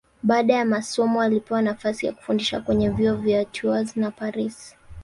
[0.23, 4.75] Baada ya masomo alipewa nafasi ya kufundisha kwenye vyuo vya Tours na Paris.